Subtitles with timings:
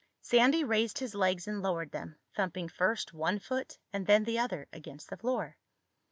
[0.23, 4.67] Sandy raised his legs and lowered them, thumping first one foot and then the other
[4.73, 5.57] against the floor.